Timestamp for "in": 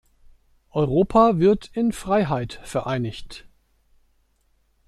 1.73-1.91